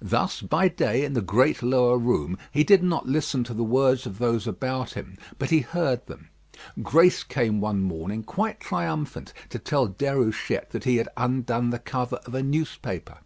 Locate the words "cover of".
11.80-12.32